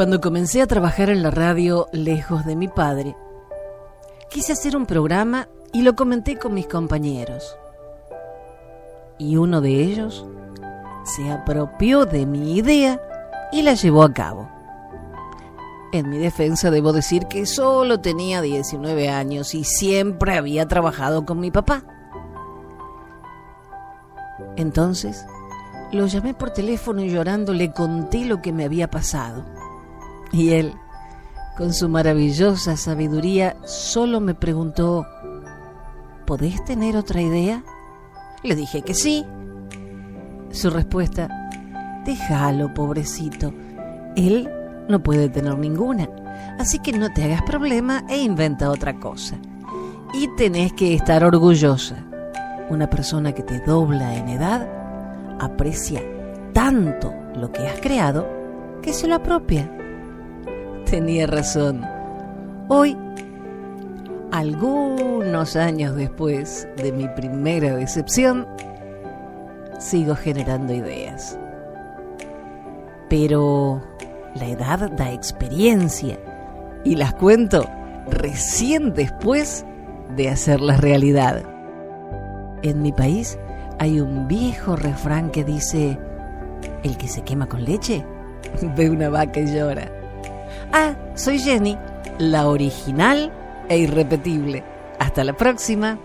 [0.00, 3.14] Cuando comencé a trabajar en la radio lejos de mi padre,
[4.30, 7.54] quise hacer un programa y lo comenté con mis compañeros.
[9.18, 10.24] Y uno de ellos
[11.04, 12.98] se apropió de mi idea
[13.52, 14.48] y la llevó a cabo.
[15.92, 21.40] En mi defensa debo decir que solo tenía 19 años y siempre había trabajado con
[21.40, 21.84] mi papá.
[24.56, 25.26] Entonces,
[25.92, 29.59] lo llamé por teléfono y llorando le conté lo que me había pasado.
[30.32, 30.74] Y él,
[31.56, 35.06] con su maravillosa sabiduría, solo me preguntó,
[36.26, 37.64] ¿podés tener otra idea?
[38.42, 39.26] Le dije que sí.
[40.50, 41.28] Su respuesta,
[42.04, 43.52] déjalo, pobrecito.
[44.16, 44.50] Él
[44.88, 46.08] no puede tener ninguna.
[46.58, 49.36] Así que no te hagas problema e inventa otra cosa.
[50.12, 51.96] Y tenés que estar orgullosa.
[52.68, 54.68] Una persona que te dobla en edad
[55.40, 56.02] aprecia
[56.52, 58.28] tanto lo que has creado
[58.82, 59.70] que se lo apropia.
[60.90, 61.86] Tenía razón.
[62.66, 62.96] Hoy,
[64.32, 68.44] algunos años después de mi primera decepción,
[69.78, 71.38] sigo generando ideas.
[73.08, 73.80] Pero
[74.34, 76.18] la edad da experiencia
[76.82, 77.70] y las cuento
[78.08, 79.64] recién después
[80.16, 81.44] de hacerlas realidad.
[82.62, 83.38] En mi país
[83.78, 85.96] hay un viejo refrán que dice,
[86.82, 88.04] el que se quema con leche
[88.76, 89.99] ve una vaca y llora.
[90.72, 91.76] Ah, soy Jenny,
[92.18, 93.32] la original
[93.68, 94.62] e irrepetible.
[94.98, 95.98] Hasta la próxima.